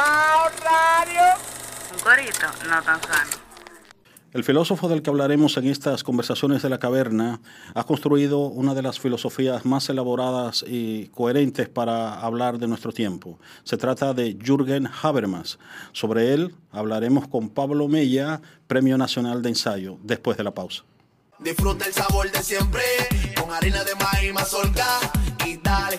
[0.00, 1.22] Radio.
[1.92, 3.50] Un corito no tan sano.
[4.32, 7.40] El filósofo del que hablaremos en estas conversaciones de la caverna
[7.74, 13.40] ha construido una de las filosofías más elaboradas y coherentes para hablar de nuestro tiempo.
[13.64, 15.58] Se trata de Jürgen Habermas.
[15.92, 20.84] Sobre él hablaremos con Pablo Mella, Premio Nacional de Ensayo, después de la pausa.
[21.40, 22.82] Disfruta el sabor de siempre,
[23.34, 24.86] con harina de maíz mazorca
[25.44, 25.98] y dale,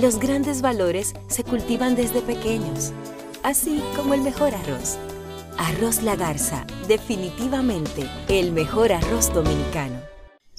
[0.00, 2.92] Los grandes valores se cultivan desde pequeños,
[3.42, 4.96] así como el mejor arroz.
[5.58, 10.00] Arroz La Garza, definitivamente el mejor arroz dominicano.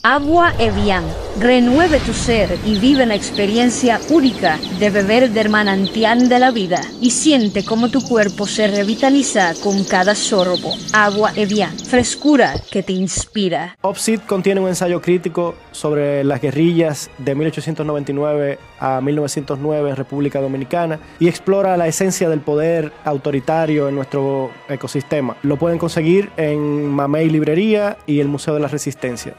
[0.04, 1.04] Agua Evian.
[1.42, 6.80] Renueve tu ser y vive la experiencia única de beber del manantial de la vida
[7.02, 10.72] y siente cómo tu cuerpo se revitaliza con cada sorbo.
[10.94, 11.78] Agua Evian.
[11.78, 13.76] Frescura que te inspira.
[13.82, 20.98] Opsit contiene un ensayo crítico sobre las guerrillas de 1899 a 1909 en República Dominicana
[21.20, 25.36] y explora la esencia del poder autoritario en nuestro ecosistema.
[25.44, 29.36] Lo pueden conseguir en Mamey Librería y el Museo de la Resistencia.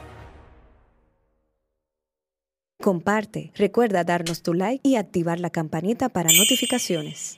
[2.81, 7.37] Comparte, recuerda darnos tu like y activar la campanita para notificaciones.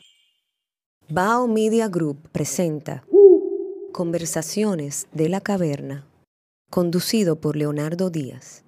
[1.10, 3.04] Bao Media Group presenta
[3.92, 6.06] Conversaciones de la Caverna,
[6.70, 8.64] conducido por Leonardo Díaz.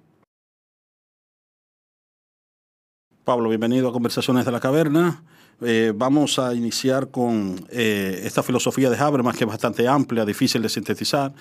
[3.24, 5.24] Pablo, bienvenido a Conversaciones de la Caverna.
[5.62, 10.60] Eh, vamos a iniciar con eh, esta filosofía de Habermas, que es bastante amplia, difícil
[10.60, 11.32] de sintetizar.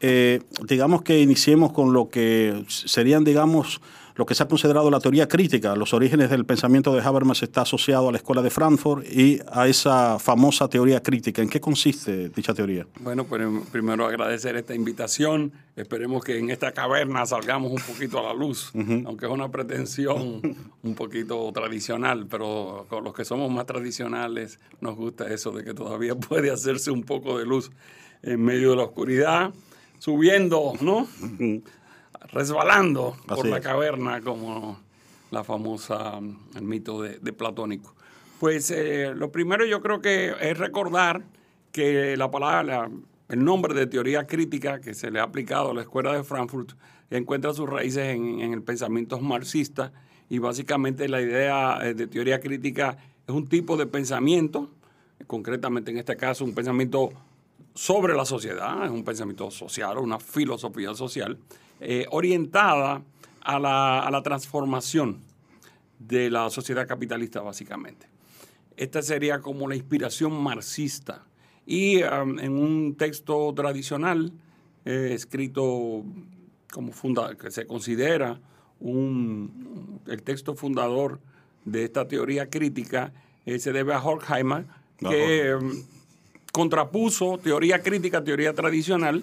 [0.00, 3.80] Eh, digamos que iniciemos con lo que serían, digamos,
[4.16, 5.76] lo que se ha considerado la teoría crítica.
[5.76, 9.68] Los orígenes del pensamiento de Habermas está asociado a la Escuela de Frankfurt y a
[9.68, 11.42] esa famosa teoría crítica.
[11.42, 12.86] ¿En qué consiste dicha teoría?
[13.00, 15.52] Bueno, pues primero agradecer esta invitación.
[15.76, 18.72] Esperemos que en esta caverna salgamos un poquito a la luz,
[19.04, 20.40] aunque es una pretensión
[20.82, 25.74] un poquito tradicional, pero con los que somos más tradicionales nos gusta eso de que
[25.74, 27.70] todavía puede hacerse un poco de luz
[28.22, 29.52] en medio de la oscuridad,
[29.98, 31.06] subiendo, ¿no?
[32.32, 34.78] resbalando por la caverna, como
[35.30, 36.18] la famosa,
[36.54, 37.94] el mito de, Platónico.
[38.40, 41.24] Pues eh, lo primero yo creo que es recordar
[41.72, 42.90] que la palabra,
[43.28, 46.72] el nombre de teoría crítica que se le ha aplicado a la Escuela de Frankfurt
[47.10, 49.92] encuentra sus raíces en, en el pensamiento marxista
[50.28, 52.96] y básicamente la idea eh, de teoría crítica
[53.26, 54.70] es un tipo de pensamiento,
[55.26, 57.12] concretamente en este caso un pensamiento
[57.76, 61.38] sobre la sociedad, es un pensamiento social, una filosofía social,
[61.78, 63.02] eh, orientada
[63.42, 65.20] a la, a la, transformación
[65.98, 68.06] de la sociedad capitalista, básicamente.
[68.78, 71.26] Esta sería como la inspiración marxista.
[71.66, 74.32] Y um, en un texto tradicional,
[74.86, 76.02] eh, escrito
[76.72, 78.40] como funda que se considera
[78.80, 81.20] un, el texto fundador
[81.66, 83.12] de esta teoría crítica,
[83.44, 84.64] eh, se debe a Horkheimer,
[84.98, 85.82] que um,
[86.56, 89.22] contrapuso teoría crítica, teoría tradicional,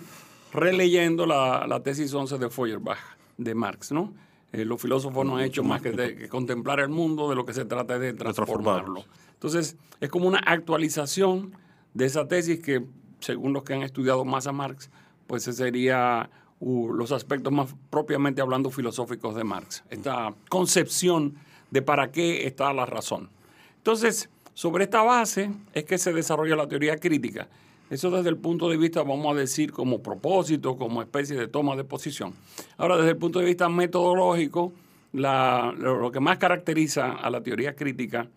[0.53, 2.99] releyendo la, tesis 11 de Feuerbach
[3.39, 4.13] de Marx, ¿no?
[4.51, 7.65] Eh, los filósofos no han hecho más que, contemplar el mundo, de lo que se
[7.65, 9.03] trata de transformarlo.
[9.33, 11.57] Entonces, es como una actualización
[11.95, 12.85] de esa tesis que,
[13.19, 14.91] según los que han estudiado más a Marx,
[15.25, 16.29] pues ese sería
[16.61, 19.83] los aspectos más propiamente hablando filosóficos de Marx.
[19.89, 21.33] Esta concepción
[21.71, 23.31] de para qué está la razón.
[23.77, 27.47] Entonces, sobre esta base es que se desarrolla la teoría crítica.
[27.89, 31.75] Eso desde el punto de vista, vamos a decir, como propósito, como especie de toma
[31.75, 32.33] de posición.
[32.77, 34.73] Ahora, desde el punto de vista metodológico,
[35.11, 38.27] lo, que más caracteriza a la teoría crítica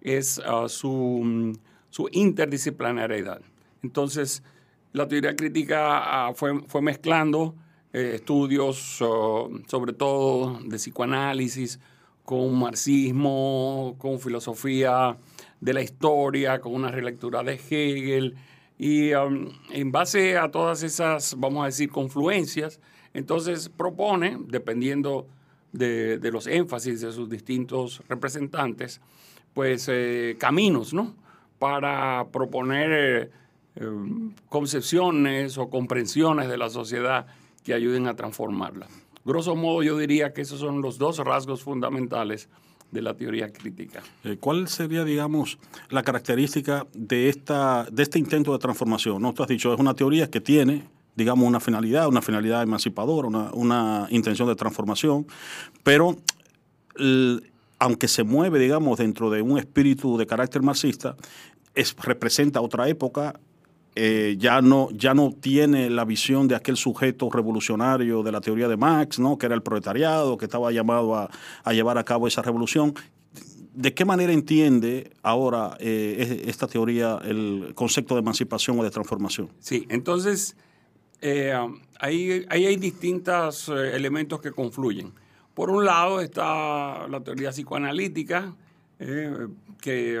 [0.00, 1.56] es uh, su,
[1.90, 3.40] su, interdisciplinariedad.
[3.82, 4.42] Entonces,
[4.92, 7.54] la teoría crítica uh, fue, fue, mezclando
[7.92, 11.78] eh, estudios, sobre todo de psicoanálisis,
[12.24, 15.16] con marxismo, con filosofía
[15.64, 18.34] de la historia, con una relectura de Hegel,
[18.76, 22.80] y um, en base a todas esas, vamos a decir, confluencias,
[23.14, 25.26] Entonces propone, dependiendo
[25.72, 29.00] de, de los énfasis de sus distintos representantes,
[29.54, 31.14] pues eh, caminos, ¿no?
[31.58, 33.30] Para proponer eh,
[33.76, 33.86] eh,
[34.48, 37.26] concepciones o comprensiones de la sociedad
[37.62, 38.88] que ayuden a transformarla.
[39.24, 42.50] Grosso modo, yo diría que esos son los dos rasgos fundamentales
[42.94, 44.02] de la teoría crítica.
[44.22, 45.58] Eh, ¿Cuál sería, digamos,
[45.90, 49.20] la característica de, esta, de este intento de transformación?
[49.20, 49.34] ¿no?
[49.34, 50.84] Tú has dicho, es una teoría que tiene,
[51.16, 55.26] digamos, una finalidad, una finalidad emancipadora, una, una intención de transformación,
[55.82, 56.16] pero
[57.80, 61.16] aunque se mueve, digamos, dentro de un espíritu de carácter marxista,
[61.74, 63.40] es, representa otra época,
[63.96, 68.66] eh, ya, no, ya no tiene la visión de aquel sujeto revolucionario de la teoría
[68.68, 69.38] de Marx, ¿no?
[69.38, 71.30] que era el proletariado, que estaba llamado a,
[71.72, 72.94] llevar a cabo esa revolución.
[73.72, 78.90] ¿De qué manera entiende ahora eh, es- esta teoría el concepto de emancipación o de
[78.90, 79.48] transformación?
[79.60, 80.56] Sí, entonces
[81.20, 81.52] eh,
[82.00, 85.12] ahí, ahí hay distintos elementos que confluyen.
[85.54, 88.54] Por un lado está la teoría psicoanalítica,
[89.80, 90.20] que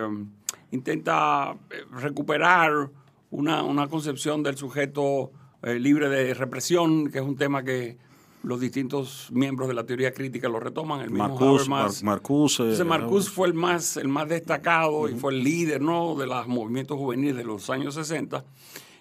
[0.70, 1.56] intenta
[1.92, 2.90] recuperar
[3.34, 5.32] una, una concepción del sujeto
[5.62, 7.96] eh, libre de represión, que es un tema que
[8.44, 11.00] los distintos miembros de la teoría crítica lo retoman.
[11.00, 12.02] El mismo Marcuse, Habermas.
[12.02, 15.80] Mar- Marcuse, Entonces eh, Marcuse fue el más, el más destacado y fue el líder
[15.80, 16.14] ¿no?
[16.14, 18.44] de los movimientos juveniles de los años 60.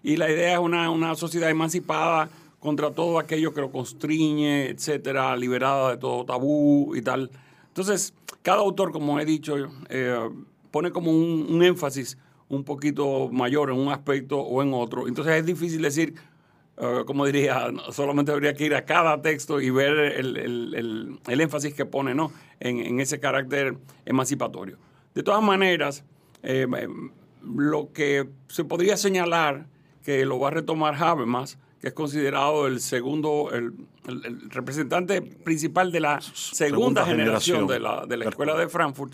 [0.02, 2.30] Y la idea es una, una sociedad emancipada
[2.60, 7.30] contra todo aquello que lo constriñe, etcétera, liberada de todo tabú y tal.
[7.68, 9.56] Entonces, cada autor, como he dicho,
[9.90, 10.18] eh,
[10.72, 12.18] pone como un, un énfasis
[12.50, 15.08] un poquito mayor en un aspecto o en otro.
[15.08, 16.14] Entonces es difícil decir,
[16.78, 21.20] eh, como diría, solamente habría que ir a cada texto y ver el, el- el-
[21.28, 22.32] el énfasis que pone ¿no?
[22.60, 24.78] en, en ese carácter emancipatorio.
[25.14, 26.04] De todas maneras,
[26.44, 26.68] eh,
[27.44, 29.68] lo que se podría señalar
[30.04, 33.74] que lo va a retomar Habermas, que es considerado el segundo, el,
[34.08, 37.68] el- el representante principal de la segunda, Segunda generación, generación.
[37.68, 39.14] de la, de la escuela de Frankfurt,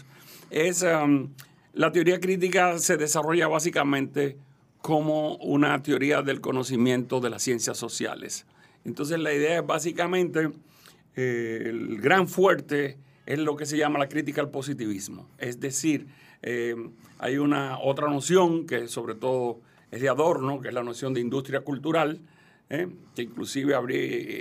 [0.50, 1.30] es um,
[1.74, 4.38] la teoría crítica se desarrolla básicamente
[4.82, 8.46] como una teoría del conocimiento de las ciencias sociales.
[8.86, 10.52] Entonces la idea es básicamente,
[11.16, 15.28] eh, el gran fuerte es lo que se llama la crítica al positivismo.
[15.38, 16.08] Es decir,
[16.42, 16.76] eh,
[17.20, 19.60] hay una otra noción que sobre todo
[19.92, 22.20] es de Adorno, que es la noción de industria cultural,
[22.70, 22.88] ¿eh?
[23.16, 23.76] que inclusive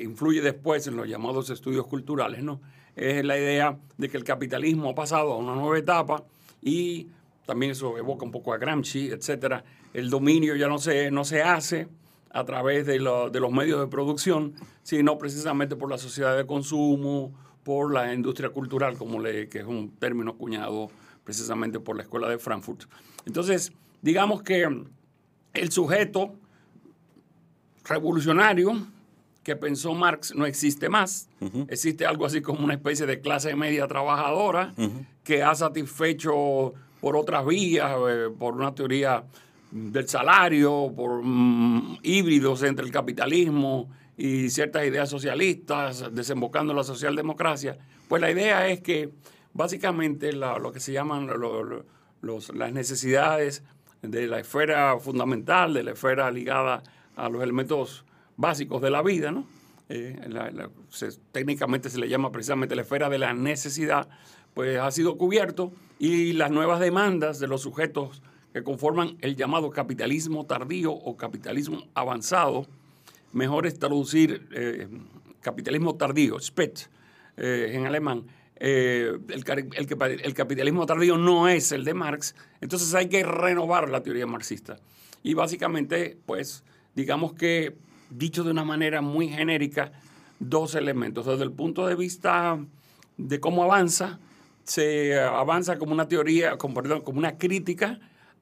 [0.03, 2.61] influye después en los llamados estudios culturales, ¿no?
[2.95, 6.25] Es la idea de que el capitalismo ha pasado a una nueva etapa
[6.63, 7.09] y
[7.47, 9.65] también eso evoca un poco a Gramsci, etcétera.
[9.95, 11.89] El dominio ya no se, no se hace
[12.31, 16.47] a través de, lo- de los medios de producción, sino precisamente por la sociedad de
[16.47, 17.33] consumo,
[17.65, 20.91] por la industria cultural, como le, que es un término acuñado
[21.25, 22.85] precisamente por la Escuela de Frankfurt.
[23.27, 23.73] Entonces,
[24.03, 24.67] digamos que
[25.55, 26.35] el sujeto
[27.85, 28.87] revolucionario
[29.49, 31.31] que pensó Marx no existe más.
[31.69, 34.75] Existe algo así como una especie de clase media trabajadora
[35.25, 39.25] que ha satisfecho por otras vías, eh, por una teoría
[39.71, 46.85] del salario, por mm, híbridos entre el capitalismo y ciertas ideas socialistas, desembocando en la
[46.85, 47.79] socialdemocracia.
[48.07, 49.09] Pues la idea es que
[49.55, 51.85] básicamente la- lo que se llaman lo- lo-
[52.21, 53.63] los- las necesidades
[54.03, 56.83] de la esfera fundamental, de la esfera ligada
[57.17, 58.05] a los elementos
[58.39, 59.45] básicos de la vida, ¿no?
[59.91, 60.19] Eh,
[61.33, 64.09] técnicamente se le llama precisamente la esfera de la necesidad,
[64.55, 69.71] pues ha sido cubierto y las nuevas demandas de los sujetos que conforman el llamado
[69.71, 72.67] capitalismo tardío o capitalismo avanzado,
[73.33, 74.89] mejor es traducir eh,
[75.41, 76.81] capitalismo tardío, Spät,
[77.37, 78.25] eh, en alemán.
[78.57, 79.45] Eh, el,
[79.77, 84.27] el el capitalismo tardío no es el de Marx, entonces hay que renovar la teoría
[84.27, 84.79] marxista.
[85.23, 86.65] Y básicamente, pues,
[86.95, 87.77] digamos que,
[88.11, 89.93] dicho de una manera muy genérica,
[90.41, 91.27] dos elementos.
[91.27, 92.59] Desde el punto de vista
[93.17, 94.19] de cómo avanza,
[94.65, 97.99] se avanza como una teoría, como, perdón, como una crítica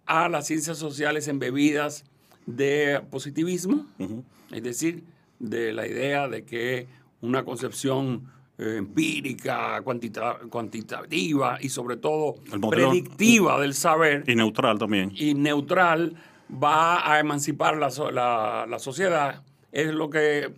[0.06, 2.04] a las ciencias sociales embebidas
[2.46, 3.87] de positivismo,
[4.52, 5.04] es decir,
[5.38, 6.87] de la idea de que
[7.20, 12.37] una concepción eh, empírica, cuantita- cuantitativa y sobre todo
[12.70, 15.12] predictiva del saber Y neutral también.
[15.14, 16.14] y neutral
[16.50, 19.42] va a emancipar la- la sociedad.
[19.76, 20.52] Es lo que,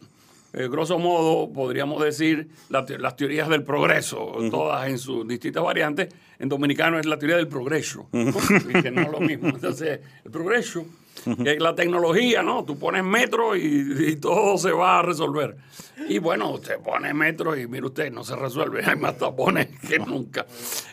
[0.52, 6.14] eh, grosso modo, podríamos decir la las teorías del progreso, todas en sus distintas variantes.
[6.38, 8.30] En dominicano es la teoría del progreso, ¿no?
[8.68, 9.48] Y que no es lo mismo.
[9.48, 10.86] Entonces, el progreso,
[11.42, 12.64] que es la tecnología, ¿no?
[12.64, 15.56] Tú pones metro y, y todo se va a resolver.
[16.08, 19.98] Y bueno, usted pone metro y mire usted, no se resuelve, hay más tapones que
[19.98, 20.46] nunca.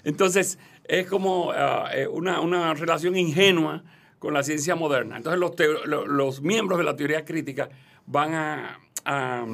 [0.04, 3.84] Entonces, es como ah, eh, una, una relación ingenua
[4.18, 5.18] con la ciencia moderna.
[5.18, 7.70] Entonces, los, los miembros de la teoría crítica
[8.06, 9.46] van a, a,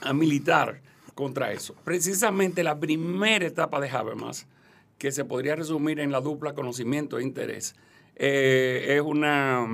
[0.00, 0.80] a militar
[1.14, 1.74] contra eso.
[1.84, 4.46] Precisamente la primera etapa de Habermas,
[4.98, 7.74] que se podría resumir en la dupla conocimiento e interés,
[8.16, 9.66] eh, es, una,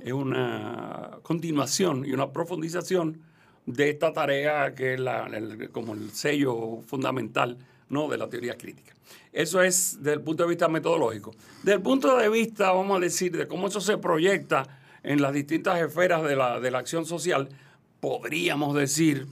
[0.00, 3.20] es una continuación y una profundización
[3.66, 7.56] de esta tarea que es la, el- como el sello fundamental
[7.88, 8.08] ¿no?
[8.08, 8.92] de la teoría crítica.
[9.32, 11.32] Eso es desde el punto de vista metodológico.
[11.62, 14.66] Desde el punto de vista, vamos a decir, de cómo eso se proyecta
[15.04, 17.48] en las distintas esferas de la, de la acción social,
[18.00, 19.26] podríamos decir,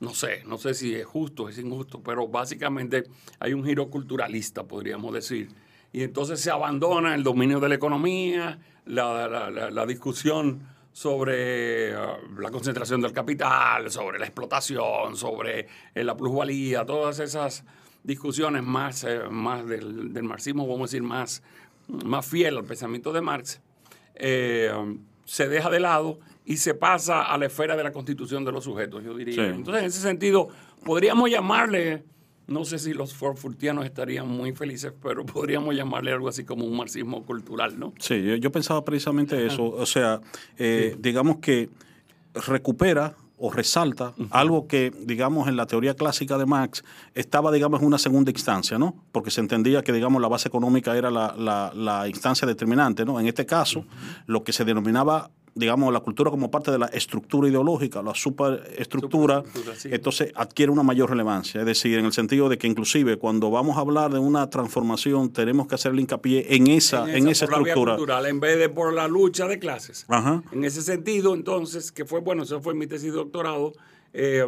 [0.00, 3.04] no sé, no sé si es justo es injusto, pero básicamente
[3.38, 5.48] hay un giro culturalista, podríamos decir.
[5.92, 10.62] Y entonces se abandona el dominio de la economía, la- la discusión
[10.92, 17.64] sobre ah, la concentración del capital, sobre la explotación, sobre eh, la plusvalía, todas esas
[18.02, 21.42] discusiones más, eh, más del, del marxismo, vamos a decir, más,
[21.88, 23.60] más fiel al pensamiento de Marx,
[24.20, 24.70] eh,
[25.24, 28.64] se deja de lado y se pasa a la esfera de la constitución de los
[28.64, 29.34] sujetos, yo diría.
[29.34, 29.40] Sí.
[29.40, 30.48] Entonces, en ese sentido,
[30.84, 32.04] podríamos llamarle,
[32.46, 36.76] no sé si los forfurtianos estarían muy felices, pero podríamos llamarle algo así como un
[36.76, 37.94] marxismo cultural, ¿no?
[37.98, 39.64] Sí, yo, yo pensaba precisamente eso.
[39.64, 40.20] O sea,
[40.58, 41.70] eh, digamos que
[42.34, 47.86] recupera o resalta algo que, digamos, en la teoría clásica de Marx estaba, digamos, en
[47.86, 48.94] una segunda instancia, ¿no?
[49.12, 53.18] Porque se entendía que, digamos, la base económica era la, la- la instancia determinante, ¿no?
[53.18, 53.84] En este caso,
[54.26, 59.38] lo que se denominaba digamos, la cultura como parte de la estructura ideológica, la superestructura,
[59.38, 59.88] Superestructura, sí.
[59.92, 61.60] entonces adquiere una mayor relevancia.
[61.60, 65.32] Es decir, en el sentido de que inclusive cuando vamos a hablar de una transformación,
[65.32, 67.96] tenemos que hacerle hincapié en esa, en esa, por la vía estructura.
[67.96, 70.04] cultural, en vez de por la lucha de clases.
[70.08, 70.42] Ajá.
[70.52, 73.72] En ese sentido, entonces, que fue, bueno, eso fue mi tesis de doctorado,
[74.12, 74.46] eh,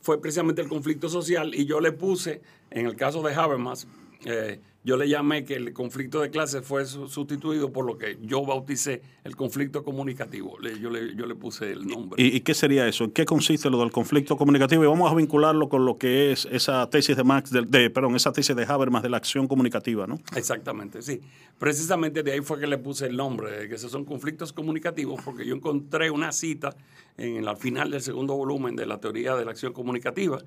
[0.00, 2.40] fue precisamente el conflicto social y yo le puse,
[2.70, 3.86] en el caso de Habermas,
[4.24, 8.16] eh, yo le llamé que el conflicto de clases fue su- sustituido por lo que
[8.22, 10.56] yo bauticé el conflicto comunicativo.
[10.80, 12.22] Yo, le, yo le puse el nombre.
[12.22, 13.04] ¿Y, y qué sería eso?
[13.04, 14.82] ¿En qué consiste lo del conflicto comunicativo?
[14.82, 18.16] Y vamos a vincularlo con lo que es esa tesis de Max, de, de- perdón,
[18.16, 20.18] esa tesis de Habermas de la acción comunicativa, ¿no?
[20.34, 21.20] Exactamente, sí.
[21.58, 25.20] Precisamente de ahí fue que le puse el nombre, de que esos son conflictos comunicativos,
[25.22, 26.74] porque yo encontré una cita
[27.18, 30.38] en el al final del segundo volumen de la teoría de la acción comunicativa,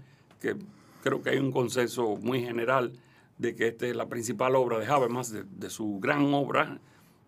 [0.42, 0.56] que
[1.04, 2.92] creo que hay un consenso muy general
[3.42, 6.80] de que esta es la principal obra de Habermas, de, de su gran obra,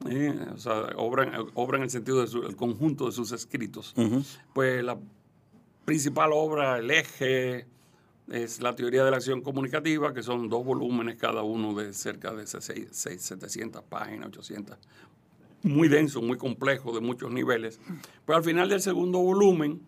[0.10, 3.94] eh, o sea, obra, obra en el sentido del conjunto de sus escritos.
[4.54, 4.98] Pues la
[5.86, 7.66] principal obra, el eje,
[8.30, 12.32] es la teoría de la acción comunicativa, que son dos volúmenes cada uno de cerca
[12.34, 14.78] de seis- seis- 700 páginas, 800.
[15.64, 17.80] Muy denso, muy complejo, de muchos niveles.
[18.26, 19.82] Pero al final del segundo volumen,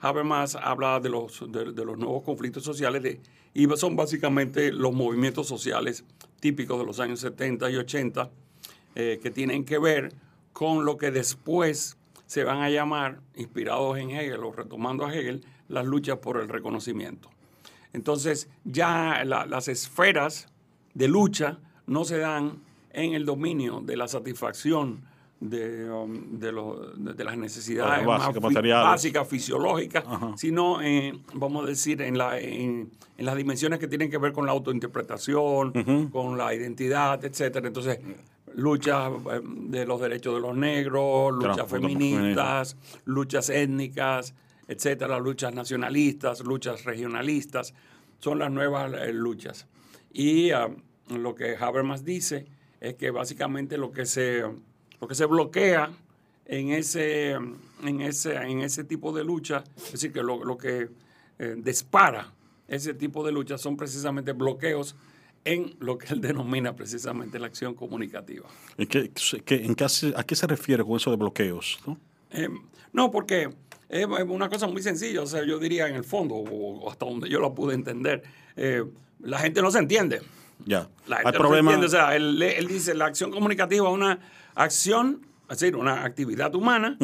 [0.00, 3.20] Habermas habla de los, de, los nuevos conflictos sociales de,
[3.54, 6.04] y son básicamente los movimientos sociales
[6.40, 8.30] típicos de los años 70 y 80
[8.94, 10.12] eh, que tienen que ver
[10.52, 15.44] con lo que después se van a llamar, inspirados en Hegel o retomando a Hegel,
[15.68, 17.30] las luchas por el reconocimiento.
[17.92, 20.48] Entonces ya la- las esferas
[20.94, 22.60] de lucha no se dan
[22.92, 25.02] en el dominio de la satisfacción
[25.40, 28.84] de, um, de, lo- de- de las necesidades fi- materiales.
[28.90, 30.04] básicas, fisiológicas,
[30.36, 34.32] sino, en, vamos a decir, en, la, en, en las dimensiones que tienen que ver
[34.32, 37.66] con la autointerpretación, con la identidad, etcétera.
[37.66, 37.98] Entonces,
[38.54, 44.34] luchas eh, de los derechos de los negros, luchas feministas, luchas étnicas,
[44.68, 47.74] etcétera, luchas nacionalistas, luchas regionalistas,
[48.18, 49.66] son las nuevas eh, luchas.
[50.12, 50.68] Y ah,
[51.10, 52.46] lo que Habermas dice
[52.80, 54.44] es que básicamente lo que se,
[55.00, 55.90] lo que se bloquea
[56.46, 60.88] en ese, en ese, en ese tipo de lucha, es decir, que lo, lo que
[61.38, 62.32] eh, dispara
[62.68, 64.96] ese tipo de lucha son precisamente bloqueos
[65.44, 68.46] en lo que él denomina precisamente la acción comunicativa.
[68.78, 69.10] ¿Y qué-
[69.44, 71.78] qué- en qué hace- ¿A qué se refiere con eso de bloqueos?
[71.86, 71.98] no?
[72.30, 72.48] Eh,
[72.92, 73.50] no, porque
[73.88, 77.04] es una cosa muy sencilla, o sea, yo diría en el fondo, o, o hasta
[77.06, 78.22] donde yo la pude entender,
[78.56, 78.82] eh,
[79.20, 80.20] la gente no se entiende.
[80.64, 80.88] Ya.
[81.06, 81.74] La Hay no se problemas.
[81.74, 84.18] entiende, o sea, él, él dice la acción comunicativa es una
[84.54, 85.20] acción,
[85.50, 86.96] es decir, una actividad humana,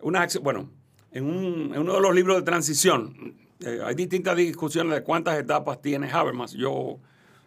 [0.00, 0.70] una acción, bueno,
[1.12, 5.38] en, un- en uno de los libros de transición, eh, hay distintas discusiones de cuántas
[5.38, 6.52] etapas tiene Habermas.
[6.52, 6.98] Yo,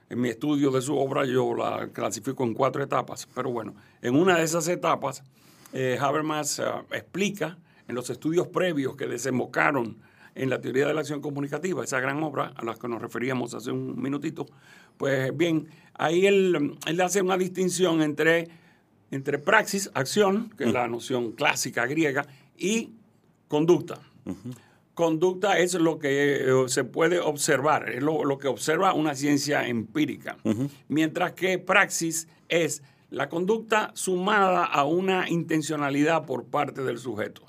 [0.09, 4.15] en mi estudio de su obra, yo la clasifico en cuatro etapas, pero bueno, en
[4.15, 5.23] una de esas etapas,
[5.73, 9.97] eh, Habermas eh, explica en los estudios previos que desembocaron
[10.37, 13.53] en la teoría de la acción comunicativa, esa gran obra a la que nos referíamos
[13.53, 14.45] hace un minutito,
[14.97, 18.47] pues bien, ahí él, él hace una distinción entre,
[19.11, 22.25] entre praxis, acción, que es la noción clásica griega,
[22.57, 22.91] y
[23.47, 23.99] conducta.
[24.93, 29.67] Conducta es lo que eh, se puede observar, es lo, lo que observa una ciencia
[29.67, 30.37] empírica,
[30.87, 37.43] mientras que praxis es la conducta sumada a una intencionalidad por parte del sujeto.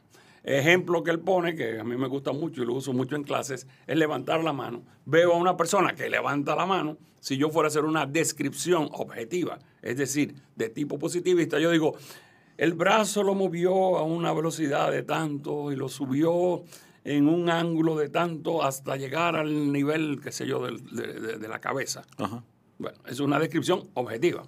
[0.56, 3.22] Ejemplo que él pone, que a mí me gusta mucho y lo uso mucho en
[3.24, 4.82] clases, es levantar la mano.
[5.04, 8.88] Veo a una persona que levanta la mano, si yo fuera a hacer una descripción
[8.92, 11.96] objetiva, es decir, de tipo positivista, yo digo,
[12.56, 16.62] el brazo lo movió a una velocidad de tanto y lo subió
[17.04, 21.48] en un ángulo de tanto hasta llegar al nivel, qué sé yo, de, de- de
[21.48, 22.02] la cabeza.
[22.18, 22.42] Ajá.
[22.78, 24.44] Bueno, es una descripción objetiva.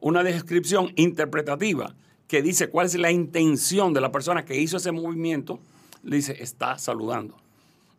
[0.00, 1.94] Una descripción interpretativa
[2.32, 5.60] que dice cuál es la intención de la persona que hizo ese movimiento,
[6.02, 7.36] le dice, está saludando.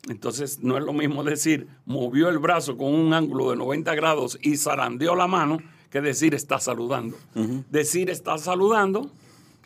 [0.10, 4.40] Entonces, no es lo mismo decir, movió el brazo con un ángulo de 90 grados
[4.42, 5.60] y zarandeó la mano,
[5.92, 7.16] que decir, está saludando.
[7.70, 9.12] Decir, está saludando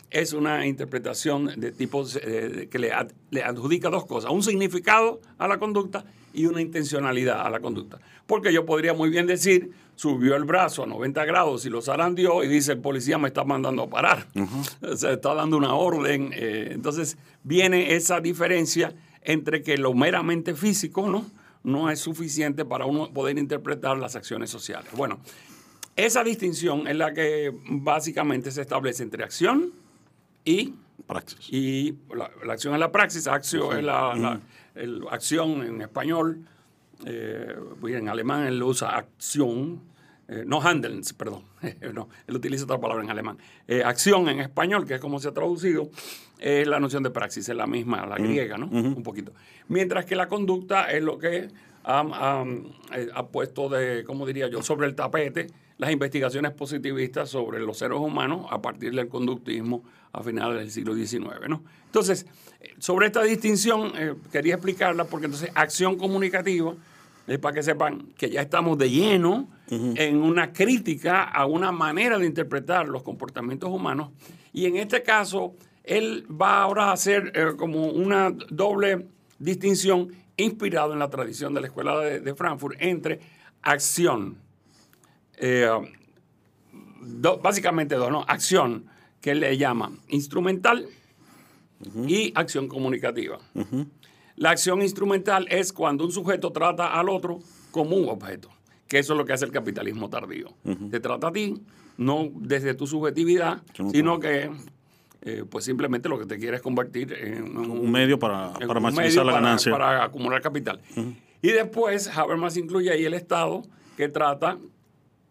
[0.09, 5.21] es una interpretación de tipo eh, que le, ad- le adjudica dos cosas, un significado
[5.37, 7.99] a la conducta y una intencionalidad a la conducta.
[8.25, 12.41] Porque yo podría muy bien decir, subió el brazo a 90 grados y lo zarandeó
[12.43, 14.27] y dice, el policía me está mandando a parar.
[14.81, 16.31] O sea, está dando una orden.
[16.33, 21.25] eh, entonces viene esa diferencia entre que lo meramente físico no,
[21.63, 24.89] no es suficiente para uno poder interpretar las acciones sociales.
[24.95, 25.19] Bueno,
[25.95, 29.71] esa distinción es la que básicamente se establece entre acción
[30.45, 30.75] y
[31.07, 31.39] Praxis.
[31.51, 34.39] y la, la acción es la praxis, acción es la, la-
[34.75, 36.45] el- acción en español,
[37.05, 39.81] en alemán él usa acción,
[40.27, 41.43] eh, no handeln, perdón,
[41.93, 43.37] no, él utiliza otra palabra en alemán.
[43.67, 45.89] Eh, acción en español, que es como se ha traducido,
[46.39, 48.67] es la noción de praxis, es la misma, la griega, ¿no?
[48.67, 49.31] Un poquito.
[49.69, 51.47] Mientras que la conducta es lo que
[51.83, 52.45] ha, ha-
[52.95, 57.77] eh, ha puesto de, ¿cómo diría yo?, sobre el tapete las investigaciones positivistas sobre los
[57.77, 59.83] seres humanos a partir del conductismo
[60.13, 61.47] a finales del siglo XIX.
[61.47, 61.63] ¿no?
[61.85, 62.25] Entonces,
[62.61, 66.73] eh, sobre esta distinción eh, quería explicarla porque entonces acción comunicativa,
[67.27, 72.17] es para que sepan que ya estamos de lleno en una crítica a una manera
[72.17, 74.11] de interpretar los comportamientos humanos
[74.53, 79.07] y en este caso él va ahora a hacer eh, como una doble
[79.39, 83.19] distinción inspirado en la tradición de la Escuela de, de Frankfurt entre
[83.61, 84.37] acción,
[85.37, 85.67] eh,
[87.01, 88.23] do- básicamente dos, ¿no?
[88.27, 88.85] Acción,
[89.21, 90.87] que le llama instrumental,
[92.07, 93.37] y acción comunicativa.
[94.35, 97.39] La acción instrumental es cuando un sujeto trata al otro
[97.71, 98.49] como un objeto,
[98.87, 100.47] que eso es lo que hace el capitalismo tardío.
[100.89, 101.53] Te trata a ti,
[101.97, 104.49] no desde tu subjetividad, Sino que
[105.21, 108.79] eh, pues simplemente lo que te quiere es convertir en Un medio para, en para
[108.79, 109.71] un maximizar medio la para- ganancia.
[109.71, 110.81] Para acumular capital.
[111.41, 113.63] Y después Habermas incluye ahí el Estado
[113.97, 114.57] que trata,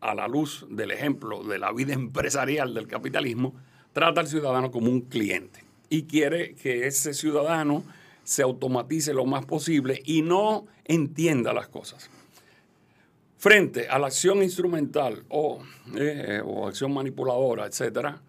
[0.01, 3.55] a la luz del ejemplo de la vida empresarial del capitalismo,
[3.97, 7.83] trata al ciudadano como un cliente y quiere que ese ciudadano
[8.25, 12.11] se automatice lo más posible y no entienda las cosas.
[13.39, 15.63] Frente a la acción instrumental o,
[15.97, 18.21] eh, o acción manipuladora, etcétera,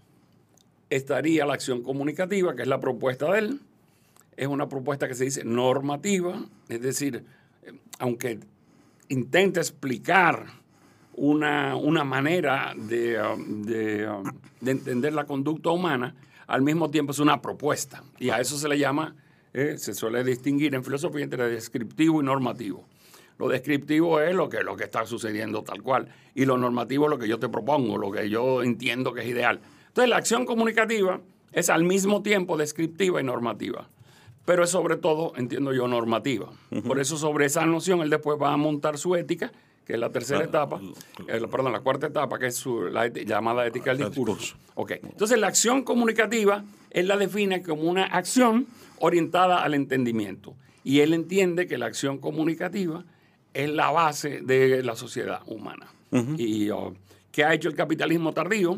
[0.89, 3.59] estaría la acción comunicativa, que es la propuesta de él.
[4.37, 7.25] Es una propuesta que se dice normativa, es decir,
[7.63, 8.39] eh, aunque
[9.09, 10.45] intenta explicar
[11.17, 14.23] una, una manera de, um, de, um,
[14.61, 18.03] de entender la conducta humana, al mismo tiempo es una propuesta.
[18.19, 19.15] Y a eso se le llama,
[19.53, 22.85] eh, se suele distinguir en filosofía entre descriptivo y normativo.
[23.39, 26.07] Lo descriptivo es lo que, lo que está sucediendo tal cual.
[26.33, 29.27] Y lo normativo es lo que yo te propongo, lo que yo entiendo que es
[29.27, 29.59] ideal.
[29.87, 31.19] Entonces, la acción comunicativa
[31.51, 33.89] es al mismo tiempo descriptiva y normativa.
[34.45, 36.49] Pero es sobre todo, entiendo yo, normativa.
[36.85, 39.51] Por eso, sobre esa noción, él después va a montar su ética,
[39.87, 40.81] que es la tercera etapa,
[41.29, 44.35] eh, la- perdón, la cuarta etapa, que es su, la llamada ética del El discurso.
[44.35, 44.71] discurso.
[44.75, 44.91] Ok.
[45.01, 48.67] Entonces, la acción comunicativa, él la define como una acción
[48.99, 50.55] orientada al entendimiento.
[50.83, 53.05] Y él entiende que la acción comunicativa
[53.53, 55.87] es la base de la sociedad humana.
[56.37, 56.93] Y oh,
[57.31, 58.77] ¿qué ha hecho el capitalismo tardío?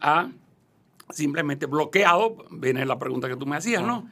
[0.00, 0.28] Ha
[1.10, 4.08] simplemente bloqueado, viene la pregunta que tú me hacías, ¿no?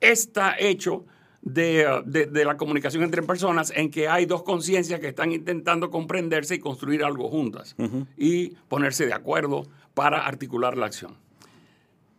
[0.00, 1.04] Está hecho
[1.46, 5.90] de, de- de la comunicación entre personas en que hay dos conciencias que están intentando
[5.90, 7.76] comprenderse y construir algo juntas
[8.16, 11.16] y ponerse de acuerdo para articular la acción.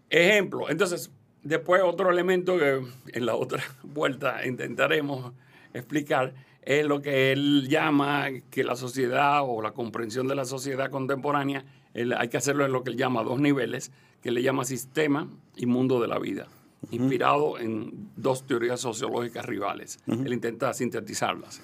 [0.09, 1.11] Ejemplo, entonces,
[1.43, 2.81] después otro elemento que
[3.13, 5.33] en la otra vuelta intentaremos
[5.73, 10.89] explicar es lo que él llama que la sociedad o la comprensión de la sociedad
[10.89, 14.65] contemporánea, él- hay que hacerlo en lo que él llama dos niveles, que le llama
[14.65, 16.47] sistema y mundo de la vida,
[16.91, 19.99] inspirado en dos teorías sociológicas rivales.
[20.07, 21.61] Él intenta sintetizarlas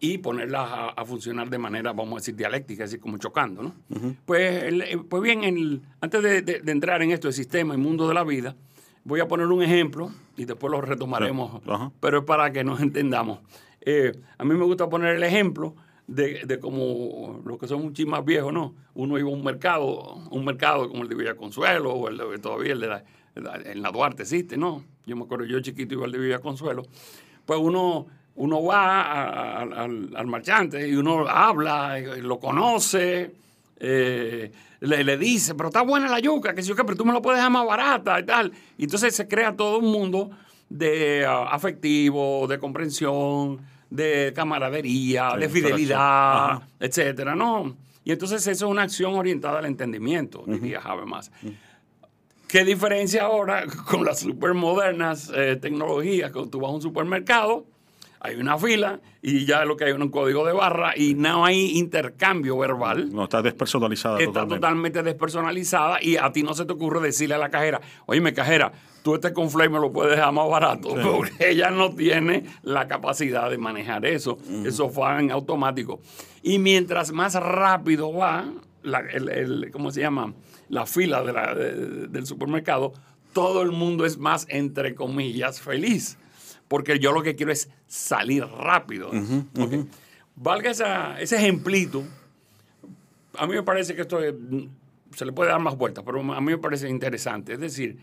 [0.00, 3.74] y ponerlas a, a funcionar de manera, vamos a decir, dialéctica, así como chocando, ¿no?
[4.26, 7.74] pues, el- eh, pues bien, el- antes de, de- de entrar en esto de sistema
[7.74, 8.54] y mundo de la vida,
[9.04, 11.62] voy a poner un ejemplo y después lo retomaremos,
[12.00, 13.40] pero es para que nos entendamos.
[13.80, 15.74] Eh, a mí me gusta poner el ejemplo
[16.06, 18.74] de, de como los que son un chin más viejos, ¿no?
[18.94, 22.38] Uno iba a un mercado, un mercado como el de Villa Consuelo o el de,
[22.38, 23.04] todavía el de la,
[23.36, 24.82] en la Duarte existe, ¿no?
[25.06, 26.82] Yo me acuerdo, yo chiquito igual de vivía Consuelo.
[27.44, 33.34] Pues uno, uno va a- a- al, al marchante y uno habla, y lo conoce,
[33.78, 37.04] eh, le, le dice, pero está buena la yuca, que si yo qué, pero tú
[37.04, 38.52] me lo puedes dejar más barata y tal.
[38.78, 40.30] Y entonces se crea todo un mundo
[40.68, 47.76] de ah, afectivo, de comprensión, de camaradería, Sí, de fidelidad, etcétera, ¿no?
[48.04, 51.30] Y entonces eso es una acción orientada al entendimiento, diría Habermas.
[52.54, 56.30] ¿Qué diferencia ahora con las supermodernas eh, tecnologías?
[56.30, 57.64] Cuando tú vas a un supermercado,
[58.20, 61.44] hay una fila y ya lo que hay es un código de barra y no
[61.44, 63.12] hay intercambio verbal.
[63.12, 64.54] No, está despersonalizada Está totalmente.
[64.54, 68.70] totalmente despersonalizada y a ti no se te ocurre decirle a la cajera, oye, cajera,
[69.02, 73.50] tú este conflay me lo puedes dejar más barato, porque ella no tiene la capacidad
[73.50, 74.38] de manejar eso.
[74.64, 75.98] Eso fue en automático.
[76.44, 78.44] Y mientras más rápido va,
[78.84, 80.32] la, el, el- ¿cómo se llama?
[80.74, 82.92] La fila de la- de- del supermercado,
[83.32, 86.18] todo el mundo es más, entre comillas, feliz.
[86.68, 89.10] Porque yo lo que quiero es salir rápido.
[90.36, 92.02] Valga esa- ese ejemplito,
[93.38, 94.34] a mí me parece que esto es-
[95.14, 97.52] se le puede dar más vueltas, pero a mí me parece interesante.
[97.52, 97.98] Es decir,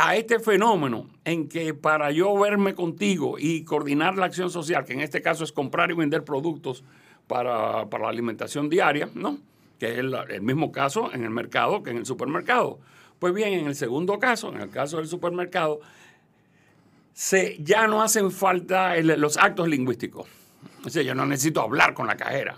[0.00, 4.92] a este fenómeno en que para yo verme contigo y coordinar la acción social, que
[4.94, 6.84] en este caso es comprar y vender productos
[7.26, 9.38] para, para la alimentación diaria, ¿no?
[9.78, 12.78] Que es el, el mismo caso en el mercado que en el supermercado.
[13.18, 15.80] Pues bien, en el segundo caso, en el caso del supermercado,
[17.12, 20.26] se, ya no hacen falta el- los actos lingüísticos.
[20.84, 22.56] O sea, yo no necesito hablar con la cajera.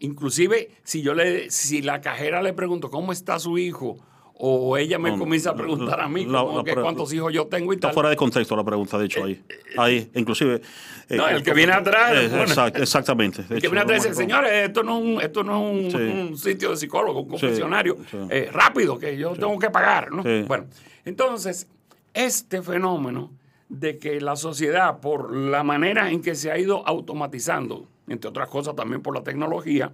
[0.00, 3.98] Inclusive, si yo le, si la cajera le pregunto cómo está su hijo,
[4.42, 7.12] o ella me No, comienza a preguntar a mí la- como la que pre- cuántos
[7.12, 7.94] hijos yo tengo y Está tal.
[7.94, 9.42] fuera de contexto la pregunta, de hecho, ahí.
[9.76, 10.62] Ahí, inclusive.
[11.10, 12.44] eh, No, el que viene atrás, eh, bueno.
[12.44, 13.42] exact- exactamente.
[13.50, 15.96] El que viene atrás dice, señores, esto no es un, esto no es un, Sí.
[16.30, 17.96] un sitio de psicólogo, un confesionario.
[18.10, 18.16] sí.
[18.30, 20.08] Eh, rápido, que yo tengo que pagar.
[20.46, 20.64] Bueno,
[21.04, 21.66] entonces,
[22.14, 23.30] este fenómeno
[23.68, 28.48] de que la sociedad, por la manera en que se ha ido automatizando, entre otras
[28.48, 29.92] cosas también por la tecnología,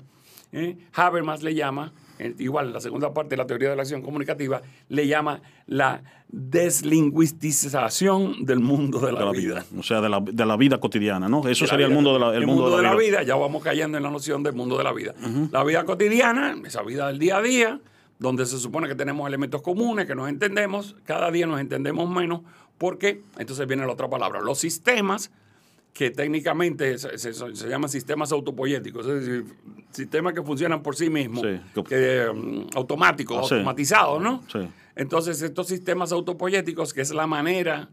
[0.52, 0.76] ¿eh?
[0.94, 2.05] Habermas le llama, eh,
[2.38, 8.44] igual la segunda parte de la teoría de la acción comunicativa, le llama la deslingüistización
[8.44, 9.54] del mundo de la, de la vida.
[9.54, 9.64] vida.
[9.78, 11.46] O sea, de la, de la vida cotidiana, ¿no?
[11.48, 13.22] Eso sería el mundo de la, el mundo de la vida.
[13.22, 15.14] ya vamos cayendo en la noción del mundo de la vida.
[15.52, 17.80] La vida cotidiana, esa vida del día a día,
[18.18, 22.40] donde se supone que tenemos elementos comunes, que nos entendemos, cada día nos entendemos menos,
[22.78, 25.30] porque entonces viene la otra palabra, los sistemas
[25.96, 29.44] que técnicamente se, se- se llaman sistemas autopoyéticos, es decir,
[29.92, 31.42] sistemas que funcionan por sí mismos,
[31.74, 31.82] Sí.
[31.88, 33.54] que, mm, automáticos, Ah, sí.
[33.54, 34.42] automatizados, ¿no?
[34.52, 34.58] Sí.
[34.94, 37.88] Entonces, estos sistemas autopoyéticos, que es la manera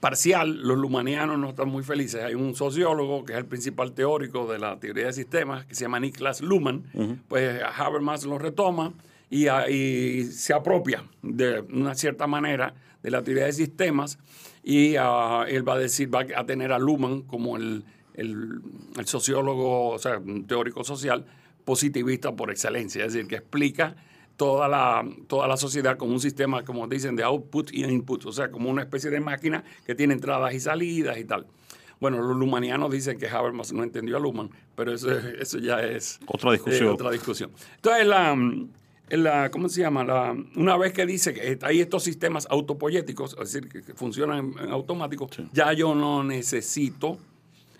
[0.00, 2.22] parcial, los lumanianos no están muy felices.
[2.24, 5.82] Hay un sociólogo que es el principal teórico de la teoría de sistemas, que se
[5.82, 6.84] llama Niklas Luhmann,
[7.28, 8.92] pues Habermas lo retoma
[9.28, 14.18] y, a- y se apropia de una cierta manera de la teoría de sistemas
[14.62, 18.60] y ah, él va a decir, va a tener a Luhmann como el, el-
[18.98, 21.24] el sociólogo, o sea, un teórico social
[21.64, 23.94] positivista por excelencia, es decir, que explica
[24.36, 28.32] toda la, toda la sociedad como un sistema, como dicen, de output y input, o
[28.32, 31.46] sea, como una especie de máquina que tiene entradas y salidas y tal.
[32.00, 36.18] Bueno, los lumanianos dicen que Habermas no entendió a Luhmann, pero eso, eso ya es
[36.26, 36.88] Otra discusión.
[36.88, 37.50] eh, otra discusión.
[37.76, 38.34] Entonces, la,
[39.10, 40.04] la- ¿cómo se llama?
[40.04, 44.64] La, una vez que dice que hay estos sistemas autopoyéticos, es decir, que, funcionan en,
[44.66, 47.18] en automático, ya yo no necesito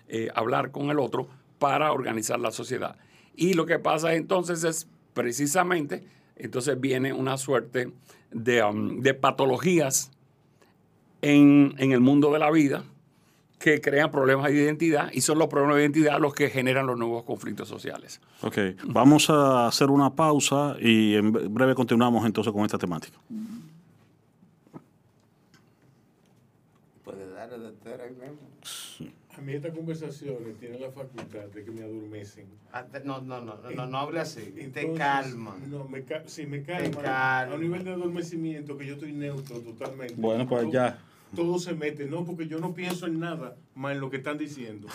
[0.07, 1.27] eh, hablar con el otro
[1.59, 2.97] para organizar la sociedad.
[3.35, 6.03] Y lo que pasa entonces es precisamente,
[6.35, 7.91] entonces viene una suerte
[8.31, 10.11] de, um, de patologías
[11.21, 12.83] en, en el mundo de la vida
[13.61, 16.97] que crean problemas de identidad y son los problemas de identidad los que generan los
[16.97, 18.19] nuevos conflictos sociales.
[18.41, 23.17] Ok, vamos a hacer una pausa y en breve continuamos entonces con esta temática.
[27.03, 29.11] Puede dar doctor ahí mismo.
[29.37, 32.45] A mí estas conversaciones tienen la facultad de que me adormecen.
[32.73, 34.41] Ah, No, no, no, no, no, no hable así.
[34.41, 35.55] te Entonces, calma.
[35.69, 37.01] No, me ca sí, me calma.
[37.01, 37.41] calma.
[37.53, 40.15] A un nivel de adormecimiento que yo estoy neutro totalmente.
[40.17, 40.99] Bueno, pues ya.
[41.35, 44.37] Todo se mete, no, porque yo no pienso en nada más en lo que están
[44.37, 44.87] diciendo.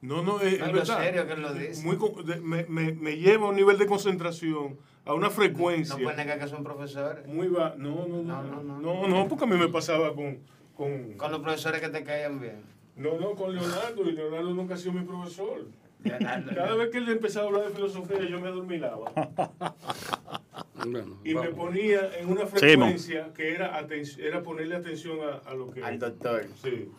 [0.00, 0.98] No, no, es, No, es verdad.
[1.02, 1.82] serio que lo dice.
[1.84, 1.98] Muy
[2.42, 5.96] me, me, me lleva a un nivel de concentración, a una frecuencia.
[5.98, 7.26] No negar que son profesores.
[7.26, 8.78] Muy no, no, no, No, no, no.
[8.80, 10.38] no, no, porque a mí me pasaba con,
[10.74, 12.62] con, Con los profesores que te caían bien.
[12.96, 15.66] no, no, con Leonardo, y Leonardo nunca ha sido mi profesor.
[16.02, 19.12] Cada vez que él empezaba a hablar de filosofía, yo me adormilaba.
[20.84, 21.54] Bueno, Y me vamos.
[21.54, 25.82] ponía en una frecuencia que era, aten- era ponerle atención a, a lo que...
[25.82, 26.46] Al doctor.
[26.62, 26.90] Sí.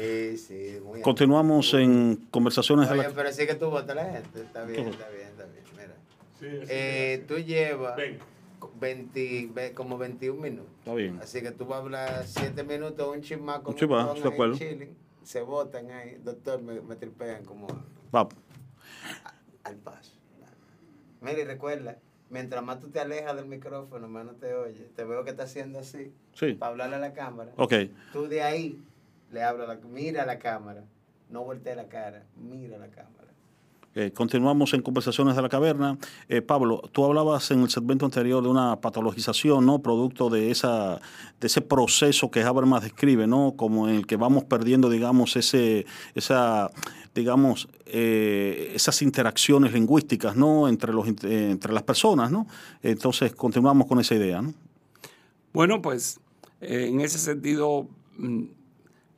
[0.00, 3.14] Sí, sí, muy Continuamos en conversaciones de Oye, la...
[3.14, 4.40] pero sí que tú votas la gente.
[4.40, 5.64] Está bien, está bien, está bien.
[5.76, 5.94] Mira.
[6.40, 8.18] sí Eh, tú llevas Ven.
[8.80, 10.72] 20, ve- como 21 minutos.
[10.80, 11.20] Está bien.
[11.22, 14.28] Así que tú vas a hablar 7 minutos, un chismá con Un chismá, don de
[14.28, 14.56] acuerdo.
[14.56, 16.16] chilling, se botan ahí.
[16.24, 17.68] Doctor, me, me tripean como
[18.14, 18.26] Va.
[19.64, 20.12] Al paso.
[21.20, 21.98] Mira, y recuerda,
[22.30, 24.90] mientras más tú te alejas del micrófono, más no te oye.
[24.94, 26.12] Te veo que está haciendo así.
[26.34, 26.54] Sí.
[26.54, 27.52] Para hablarle a la cámara.
[27.56, 27.72] Ok.
[28.12, 28.80] Tú de ahí
[29.32, 30.84] le hablas, mira a la cámara.
[31.30, 33.25] No voltees la cara, mira a la cámara.
[33.98, 35.96] Eh, continuamos en Conversaciones de la Caverna.
[36.28, 39.80] Eh, Pablo, tú hablabas en el segmento anterior de una patologización, ¿no?
[39.80, 41.00] Producto de esa
[41.40, 43.54] de ese proceso que Habermas describe, ¿no?
[43.56, 46.70] Como en el que vamos perdiendo, digamos, ese esa
[47.14, 50.68] digamos eh, esas interacciones lingüísticas, ¿no?
[50.68, 52.46] Entre los entre las personas, ¿no?
[52.82, 54.52] Entonces continuamos con esa idea, ¿no?
[55.54, 56.20] Bueno, pues
[56.60, 58.44] en ese sentido, mm,